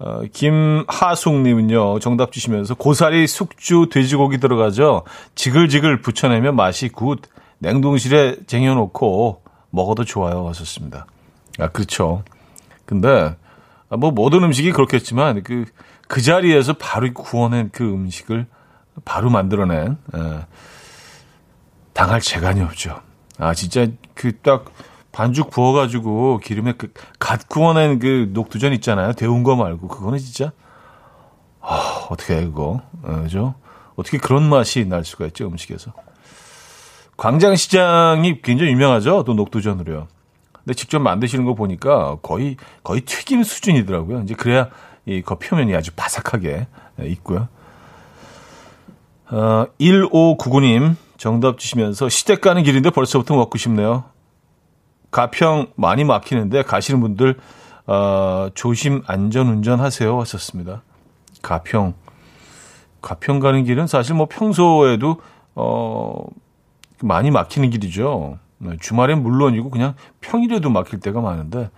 [0.00, 5.02] 어, 김하숙님은요, 정답 주시면서 고사리 숙주 돼지고기 들어가죠.
[5.34, 7.20] 지글지글 붙여내면 맛이 good.
[7.58, 10.46] 냉동실에 쟁여놓고 먹어도 좋아요.
[10.48, 11.06] 하셨습니다.
[11.58, 12.22] 아, 그렇죠.
[12.86, 13.36] 근데,
[13.90, 15.64] 아, 뭐, 모든 음식이 그렇겠지만, 그,
[16.06, 18.46] 그 자리에서 바로 구워낸 그 음식을
[19.04, 20.18] 바로 만들어낸, 에,
[21.92, 23.00] 당할 재간이 없죠.
[23.38, 24.66] 아, 진짜 그 딱
[25.12, 29.12] 반죽 부어가지고 기름에 그 갓 구워낸 그 녹두전 있잖아요.
[29.12, 29.88] 데운 거 말고.
[29.88, 30.52] 그거는 진짜,
[31.60, 32.80] 아, 어떻게 해, 그거.
[33.02, 33.54] 어, 그죠?
[33.96, 35.92] 어떻게 그런 맛이 날 수가 있죠, 음식에서.
[37.18, 39.24] 광장시장이 굉장히 유명하죠.
[39.24, 40.08] 또 녹두전으로요.
[40.52, 44.22] 근데 직접 만드시는 거 보니까 거의, 거의 튀김 수준이더라고요.
[44.22, 44.70] 이제 그래야
[45.04, 46.66] 이 겉 표면이 아주 바삭하게
[47.00, 47.48] 있고요.
[49.30, 54.04] 어, 1599님 정답 주시면서 시댁 가는 길인데 벌써부터 먹고 싶네요.
[55.10, 57.36] 가평 많이 막히는데 가시는 분들
[57.86, 60.82] 어, 조심 안전 운전하세요 하셨습니다.
[61.42, 61.94] 가평
[63.00, 65.20] 가평 가는 길은 사실 뭐 평소에도
[65.54, 66.24] 어
[67.02, 68.38] 많이 막히는 길이죠.
[68.58, 71.70] 네, 주말엔 물론이고 그냥 평일에도 막힐 때가 많은데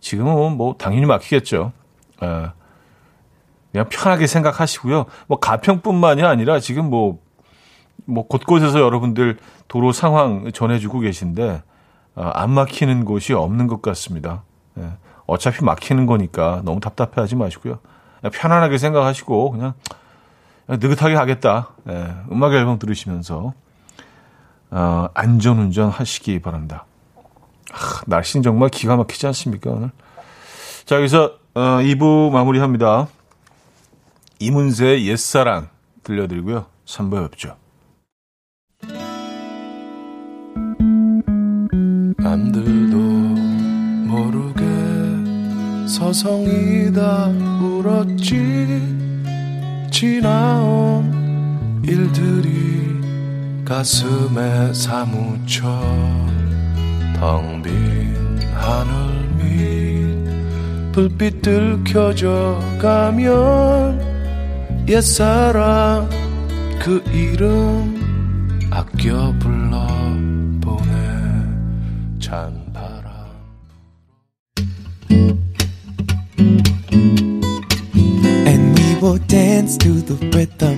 [0.00, 1.72] 지금은 뭐 당연히 막히겠죠.
[2.22, 2.46] 에,
[3.72, 5.06] 그냥 편하게 생각하시고요.
[5.26, 7.20] 뭐 가평뿐만이 아니라 지금 뭐,
[8.06, 11.62] 뭐 곳곳에서 여러분들 도로 상황 전해주고 계신데
[12.14, 14.44] 어, 안 막히는 곳이 없는 것 같습니다.
[14.78, 14.92] 예,
[15.26, 17.80] 어차피 막히는 거니까 너무 답답해하지 마시고요.
[18.32, 19.74] 편안하게 생각하시고 그냥
[20.68, 21.68] 느긋하게 하겠다.
[21.88, 23.52] 예, 음악 앨범 들으시면서
[24.70, 26.84] 어, 안전운전 하시기 바랍니다.
[27.72, 29.90] 아, 날씨는 정말 기가 막히지 않습니까, 오늘?
[30.84, 33.08] 자, 여기서 어, 2부 마무리합니다.
[34.38, 35.68] 이문세의 옛사랑
[36.02, 36.66] 들려드리고요.
[36.86, 37.56] 3부에 뵙죠.
[45.98, 47.28] 서성이다
[47.60, 48.80] 울었지
[49.90, 52.97] 지나온 일들이
[53.68, 55.68] 가슴에 사무쳐
[57.20, 64.00] 텅 빈 하늘 밑 불빛들 켜져 가면
[64.88, 66.08] 옛사랑
[66.80, 67.94] 그 이름
[68.70, 70.86] 아껴 불러보네
[72.20, 73.12] 찬바람
[78.46, 80.77] And we will dance to the rhythm.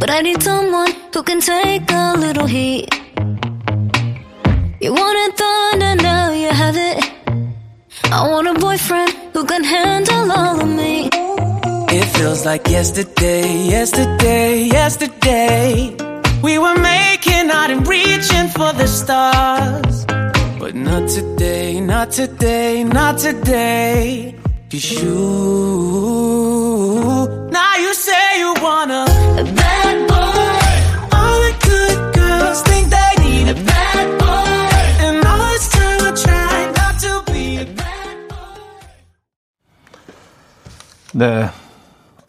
[0.00, 2.88] but I need someone who can take a little heat.
[4.80, 6.98] You wanted thunder, now you have it.
[8.10, 11.10] I want a boyfriend who can handle all of me.
[11.92, 15.94] It feels like yesterday, yesterday, yesterday.
[16.42, 20.06] We were making out and reaching for the stars.
[20.58, 24.34] But not today, not today, not today.
[24.70, 26.30] Cause you,
[27.50, 29.04] now you say you wanna.
[29.38, 35.48] A bad boy, All the good girls think they need a bad boy, And all
[35.52, 38.38] this time I try not to be a bad boy.
[41.14, 41.50] 네.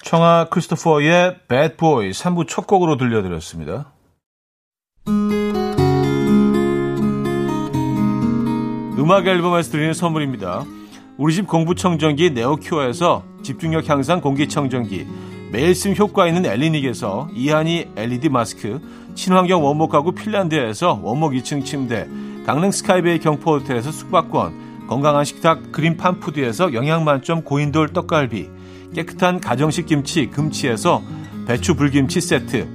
[0.03, 3.93] 청아 크리스토퍼의 Bad Boy 3부 첫 곡으로 들려드렸습니다.
[8.99, 10.65] 음악 앨범에서 드리는 선물입니다.
[11.17, 15.07] 우리 집 공부청정기 네오큐어에서 집중력 향상 공기청정기
[15.51, 18.79] 매일 쓴 효과 있는 엘리닉에서 이하니 LED 마스크
[19.15, 22.07] 친환경 원목 가구 핀란드에서 원목 2층 침대
[22.45, 28.49] 강릉 스카이베이 경포 호텔에서 숙박권 건강한 식탁 그린 팜푸드에서 영양만점 고인돌 떡갈비
[28.93, 31.01] 깨끗한 가정식 김치 금치에서
[31.47, 32.67] 배추 불김치 세트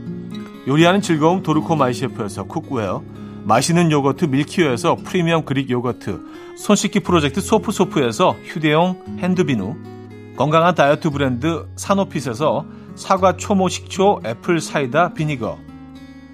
[0.68, 3.02] 요리하는 즐거움 도르코 마이셰프에서 cookware
[3.44, 6.20] 맛있는 요거트 밀키오에서 프리미엄 그릭 요거트
[6.58, 9.95] 손 씻기 프로젝트 소프소프에서 휴대용 핸드비누
[10.36, 15.58] 건강한 다이어트 브랜드 사노핏에서 사과 초모 식초 apple cider vinegar.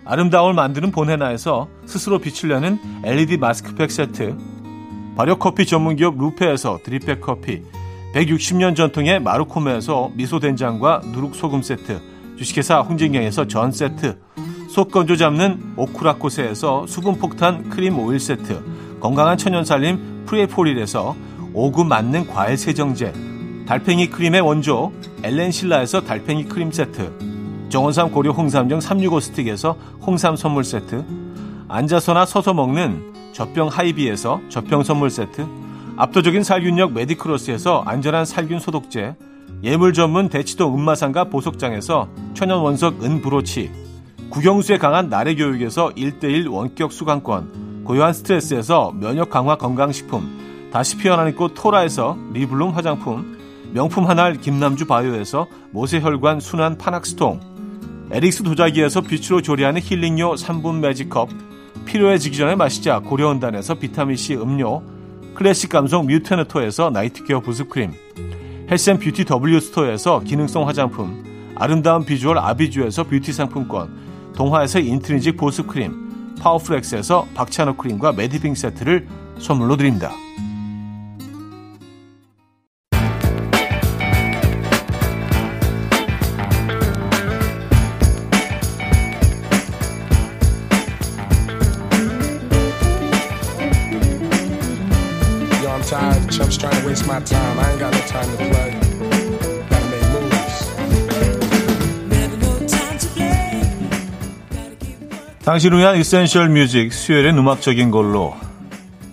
[0.04, 4.36] 아름다움을 만드는 보헤나에서 스스로 비추려는 LED 마스크팩 세트.
[5.16, 7.62] 발효커피 전문기업 루페에서 드립백 커피.
[8.12, 12.00] 160년 전통의 마루코메에서 미소된장과 누룩소금 세트.
[12.36, 14.18] 주식회사 홍진경에서 전 세트.
[14.68, 18.98] 속 건조 잡는 오크라코세에서 수분폭탄 크림 오일 세트.
[18.98, 21.14] 건강한 천연살림 프리에포릴에서
[21.54, 23.31] 오구 맞는 과일 세정제
[23.66, 31.04] 달팽이 크림의 원조 엘렌실라에서 달팽이 크림 세트 정원삼 고려 홍삼정 365 스틱에서 홍삼 선물 세트
[31.68, 35.46] 앉아서나 서서 먹는 젖병 하이비에서 젖병 선물 세트,
[35.96, 39.16] 압도적인 살균력 메디크로스에서 안전한 살균 소독제,
[39.62, 43.70] 예물 전문 대치동 은마상가 보석장에서 천연 원석 은 브로치,
[44.30, 51.54] 국영수에 강한 나래 교육에서 1대1 원격 수강권, 고요한 스트레스에서 면역 강화 건강식품, 다시 피어나는 꽃
[51.54, 53.38] 토라에서 리블룸 화장품,
[53.72, 57.40] 명품 한알 김남주 바이오에서 모세혈관 순환 파낙스통,
[58.10, 61.30] 에릭스 도자기에서 빛으로 조리하는 힐링요 3분 매직컵,
[61.86, 64.82] 필요해지기 전에 마시자 고려원단에서 비타민C 음료
[65.34, 67.92] 클래식 감성 뮤테너토에서 나이트케어 부스크림
[68.70, 71.24] 헬스앤뷰티 W스토어에서 기능성 화장품
[71.56, 79.06] 아름다운 비주얼 아비주에서 뷰티 상품권 동화에서 인트리직 보습크림 파워프렉스에서 박찬호 크림과 메디핑 세트를
[79.38, 80.12] 선물로 드립니다.
[97.02, 97.58] Waste my time.
[97.58, 98.70] I ain't got no time to play.
[99.70, 100.70] Gotta make moves.
[105.44, 108.36] 당신을 위한 이센셜 뮤직 수요일엔 음악적인 걸로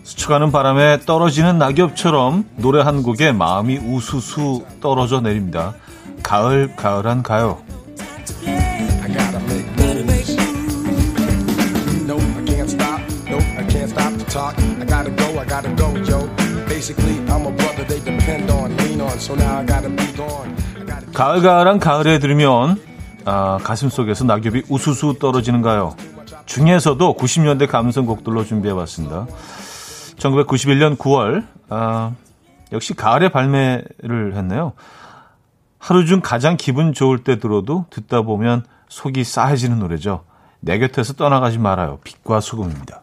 [0.04, 5.74] 스쳐가는 바람에 떨어지는 낙엽처럼 노래 한 곡에 마음이 우수수 떨어져 내립니다.
[6.22, 7.64] 가을 가을한 가요.
[8.46, 10.38] I gotta make moves.
[12.06, 13.02] Nope, I can't stop.
[13.28, 14.56] Nope, I can't stop to talk.
[14.80, 16.39] I gotta go, I gotta go, yo.
[16.80, 19.20] Basically, I'm a brother they depend on, lean on.
[19.20, 20.56] So now I gotta be gone.
[20.78, 22.82] I gotta 가을 가을한 가을에 들으면
[23.26, 25.98] 아, 가슴 속에서 낙엽이 우수수 떨어지는가요?
[26.46, 29.28] 중에서도 90년대 감성곡들로 준비해봤습니다.
[30.16, 32.14] 1991년 9월 아,
[32.72, 34.72] 역시 가을에 발매를 했네요.
[35.80, 40.24] 하루 중 가장 기분 좋을 때 들어도 듣다 보면 속이 싸해지는 노래죠.
[40.62, 42.00] 내 곁에서 떠나가지 말아요.
[42.06, 43.02] 빛과 소금입니다.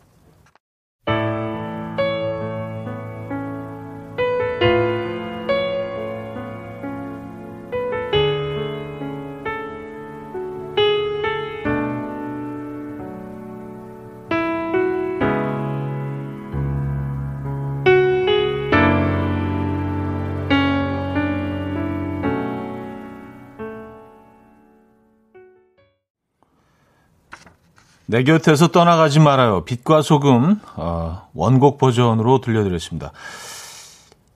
[28.07, 29.65] 내 곁에서 떠나가지 말아요.
[29.65, 33.13] 빛과 소금 어, 원곡 버전으로 들려드렸습니다.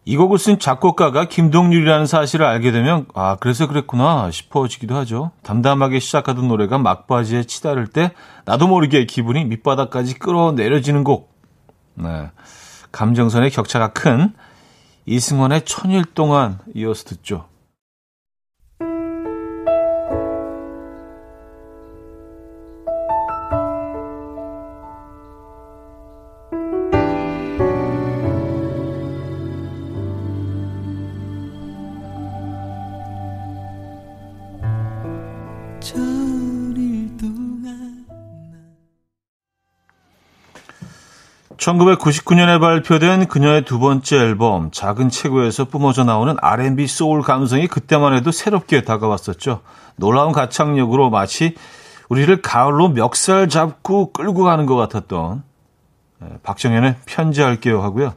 [0.04, 5.30] 이 곡을 쓴 작곡가가 김동률이라는 사실을 알게 되면 아 그래서 그랬구나 싶어지기도 하죠.
[5.42, 8.12] 담담하게 시작하던 노래가 막바지에 치달을 때
[8.44, 11.32] 나도 모르게 기분이 밑바닥까지 끌어내려지는 곡.
[11.94, 12.30] 네.
[12.92, 14.32] 감정선의 격차가 큰
[15.06, 17.49] 이승원의 천일 동안 이어서 듣죠.
[41.60, 48.32] 1999년에 발표된 그녀의 두 번째 앨범 작은 체구에서 뿜어져 나오는 R&B 소울 감성이 그때만 해도
[48.32, 49.60] 새롭게 다가왔었죠.
[49.96, 51.54] 놀라운 가창력으로 마치
[52.08, 55.42] 우리를 가을로 멱살 잡고 끌고 가는 것 같았던
[56.22, 58.14] 예, 박정현의 편지할게요 하고요.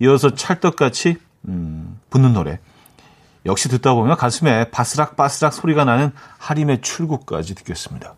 [0.00, 1.16] 이어서 찰떡같이
[1.48, 2.60] 음, 붙는 노래.
[3.46, 8.14] 역시 듣다 보면 가슴에 바스락바스락 소리가 나는 하림의 출구까지 듣겠습니다.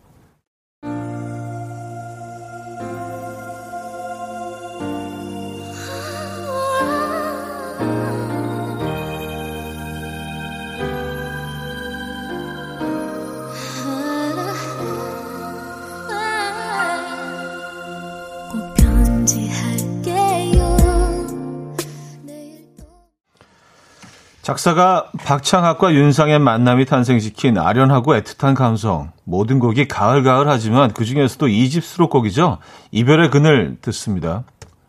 [24.49, 29.11] 작사가 박창학과 윤상의 만남이 탄생시킨 아련하고 애틋한 감성.
[29.23, 32.57] 모든 곡이 가을가을하지만 그 중에서도 이집 수록곡이죠.
[32.89, 34.43] 이별의 그늘 듣습니다.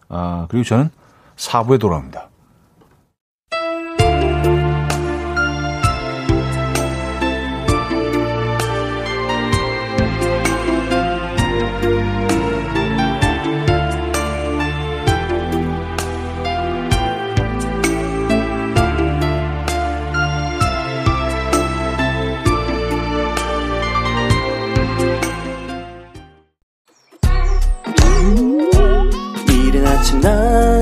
[0.09, 0.89] 아, 그리고 저는
[1.37, 2.30] 4부에 돌아옵니다.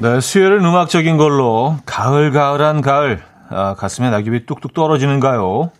[0.00, 3.20] 네, 수요일은 음악적인 걸로 가을 가을한 가을
[3.50, 5.72] 아, 가슴에 낙엽이 뚝뚝 떨어지는가요?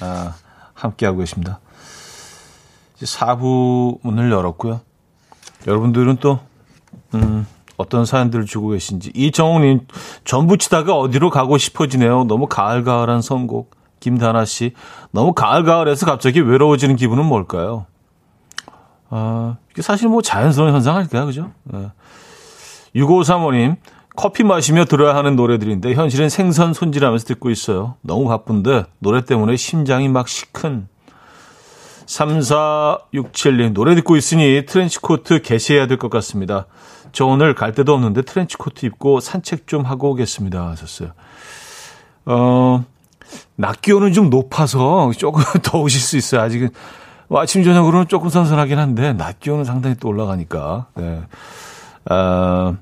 [0.00, 0.34] 아,
[0.74, 1.58] 함께하고 계십니다.
[2.94, 4.80] 이제 4부 문을 열었고요.
[5.66, 6.38] 여러분들은 또
[7.14, 9.88] 음, 어떤 사연들을 주고 계신지 이정옥님
[10.24, 12.26] 전부 치다가 어디로 가고 싶어지네요.
[12.28, 14.74] 너무 가을 가을한 선곡 김다나 씨
[15.10, 17.86] 너무 가을 가을해서 갑자기 외로워지는 기분은 뭘까요?
[19.10, 21.50] 아, 이게 사실 뭐 자연스러운 현상 아닐까요, 그죠?
[21.64, 21.90] 네.
[22.94, 23.76] 6535님,
[24.16, 27.96] 커피 마시며 들어야 하는 노래들인데 현실은 생선 손질하면서 듣고 있어요.
[28.00, 30.88] 너무 바쁜데 노래 때문에 심장이 막 시큰.
[32.06, 36.66] 3467님, 노래 듣고 있으니 트렌치코트 개시해야 될 것 같습니다.
[37.12, 40.68] 저 오늘 갈 데도 없는데 트렌치코트 입고 산책 좀 하고 오겠습니다.
[40.70, 41.10] 하셨어요.
[42.26, 42.84] 어,
[43.56, 46.40] 낮 기온은 좀 높아서 조금 더우실 수 있어요.
[46.42, 46.70] 아직은
[47.28, 50.86] 뭐 아침 저녁으로는 조금 선선하긴 한데 낮 기온은 상당히 또 올라가니까.
[50.94, 51.22] 네.
[52.10, 52.76] 어,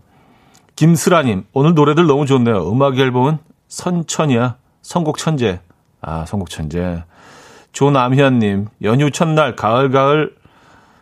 [0.77, 2.71] 김슬아님, 오늘 노래들 너무 좋네요.
[2.71, 4.57] 음악 앨범은 선천이야.
[4.83, 5.61] 선곡 천재.
[6.01, 7.05] 아, 선곡 천재.
[7.73, 10.35] 조남현님, 연휴 첫날 가을 가을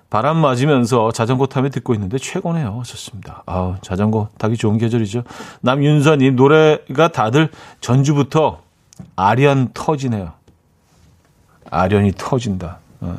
[0.08, 2.82] 바람 맞으면서 자전거 타며 듣고 있는데 최고네요.
[2.84, 3.44] 좋습니다.
[3.46, 5.22] 아우, 자전거 타기 좋은 계절이죠.
[5.60, 7.50] 남윤서님, 노래가 다들
[7.80, 8.60] 전주부터
[9.16, 10.32] 아련 터지네요.
[11.70, 12.78] 아련이 터진다.
[13.00, 13.16] 어.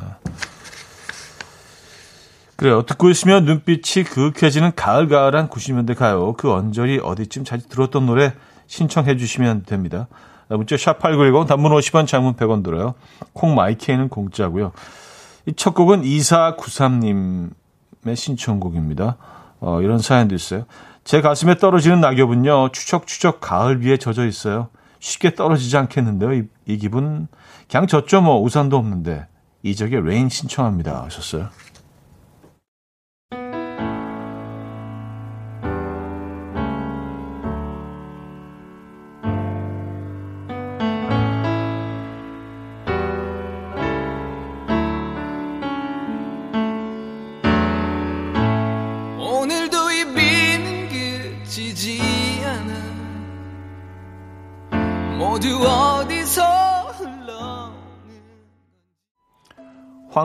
[2.61, 2.83] 그래요.
[2.83, 6.33] 듣고 있으면 눈빛이 그윽해지는 가을가을한 90년대 가요.
[6.33, 8.33] 그 언저리 어디쯤 자주 들었던 노래
[8.67, 10.07] 신청해 주시면 됩니다.
[10.47, 12.93] 문자 샵8910 단문 50원 장문 100원 들어요.
[13.33, 14.73] 콩 마이케이는 공짜고요.
[15.47, 19.17] 이 첫 곡은 2493님의 신청곡입니다.
[19.59, 20.65] 어, 이런 사연도 있어요.
[21.03, 22.69] 제 가슴에 떨어지는 낙엽은요.
[22.73, 24.69] 추적추적 가을 비에 젖어 있어요.
[24.99, 26.33] 쉽게 떨어지지 않겠는데요.
[26.35, 27.27] 이, 이 기분
[27.67, 29.25] 그냥 젖죠 뭐 우산도 없는데
[29.63, 31.49] 이적의 레인 신청합니다 하셨어요.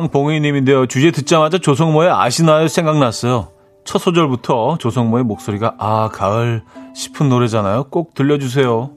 [0.06, 0.86] 황봉희님인데요.
[0.86, 3.48] 주제 듣자마자 조성모의 아시나요 생각났어요.
[3.84, 6.62] 첫 소절부터 조성모의 목소리가 아 가을
[6.94, 7.84] 싶은 노래잖아요.
[7.90, 8.95] 꼭 들려주세요.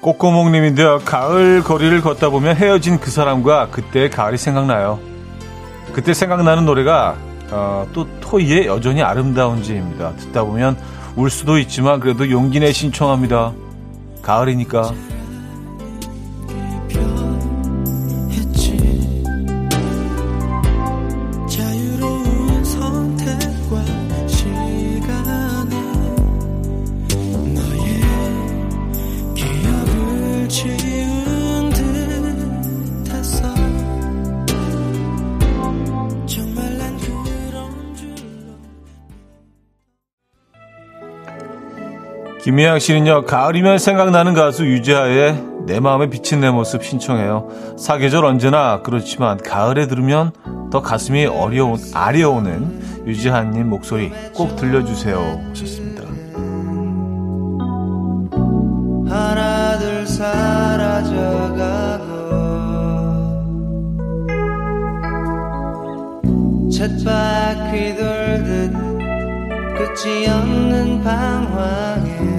[0.00, 1.00] 꼬꼬몽님인데요.
[1.04, 4.98] 가을 거리를 걷다 보면 헤어진 그 사람과 그때의 가을이 생각나요.
[5.92, 7.16] 그때 생각나는 노래가
[7.50, 10.16] 어, 또 토이의 여전히 아름다운지입니다.
[10.16, 10.78] 듣다 보면
[11.16, 13.52] 울 수도 있지만 그래도 용기 내 신청합니다.
[14.22, 14.92] 가을이니까.
[42.60, 47.48] 김미양 씨는요, 가을이면 생각나는 가수 유재하의 내 마음에 비친 내 모습 신청해요.
[47.78, 50.32] 사계절 언제나 그렇지만 가을에 들으면
[50.70, 55.40] 더 가슴이 어려운, 아려오는 유지한님 목소리 꼭 들려주세요.
[55.48, 56.02] 하셨습니다.
[59.08, 60.50] 하나둘 사라져가고
[66.70, 68.74] 쳇바퀴 돌듯
[69.78, 72.29] 끝이 없는 방황에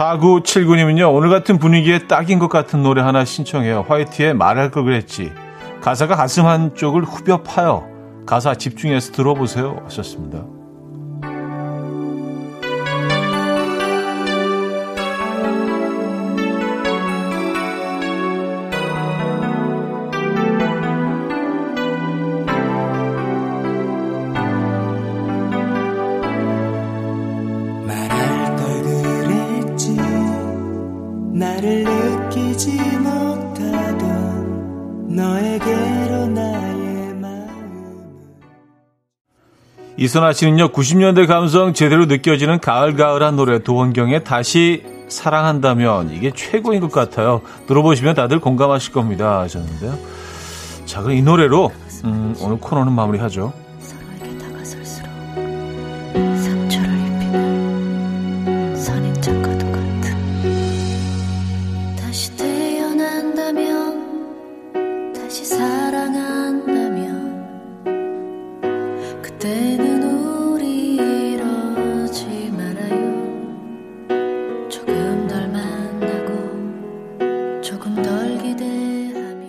[0.00, 3.84] 4979님은요, 오늘 같은 분위기에 딱인 것 같은 노래 하나 신청해요.
[3.86, 5.30] 화이트의 말할 걸 그랬지.
[5.82, 7.86] 가사가 가슴 한쪽을 후벼 파요.
[8.24, 9.82] 가사 집중해서 들어보세요.
[9.84, 10.59] 하셨습니다.
[40.10, 47.42] 이선아 씨는요, 90년대 감성 제대로 느껴지는 가을가을한 노래 도원경의 다시 사랑한다면 이게 최고인 것 같아요.
[47.68, 49.38] 들어보시면 다들 공감하실 겁니다.
[49.42, 49.96] 하셨는데요.
[50.84, 51.70] 자, 그럼 이 노래로
[52.06, 53.52] 음, 오늘 코너는 마무리하죠.
[77.70, 79.46] 조금 덜 기대하며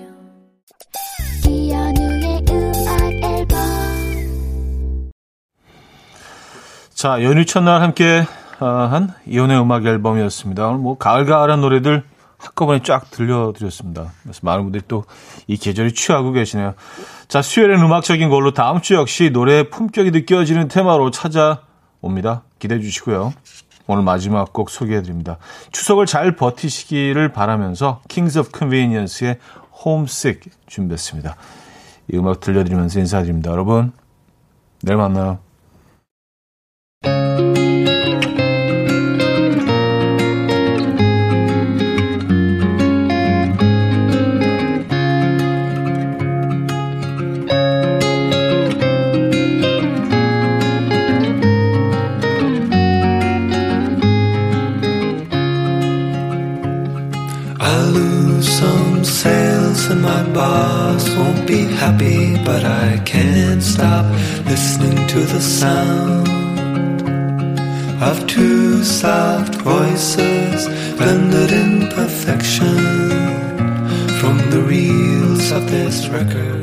[1.49, 3.57] 이연우의 음악 앨범
[6.93, 8.23] 자, 연휴 첫날 함께
[8.59, 10.67] 어, 한 이혼의 음악 앨범이었습니다.
[10.67, 12.03] 오늘 뭐 가을가을한 노래들
[12.37, 14.11] 한꺼번에 쫙 들려드렸습니다.
[14.21, 15.03] 그래서 많은 분들이 또
[15.47, 16.75] 이 계절이 취하고 계시네요.
[17.27, 22.43] 자, 수요일엔 음악적인 걸로 다음 주 역시 노래의 품격이 느껴지는 테마로 찾아옵니다.
[22.59, 23.33] 기대해 주시고요.
[23.91, 25.37] 오늘 마지막 곡 소개해드립니다.
[25.73, 29.37] 추석을 잘 버티시기를 바라면서 Kings of Convenience의
[29.85, 31.35] Homesick 준비했습니다.
[32.13, 33.51] 이 음악 들려드리면서 인사드립니다.
[33.51, 33.91] 여러분,
[34.81, 35.39] 내일 만나요.
[61.71, 64.05] Happy, but I can't stop
[64.45, 66.27] listening to the sound
[68.01, 70.67] of two soft voices
[70.97, 72.77] blended in perfection
[74.19, 76.60] from the reels of this record.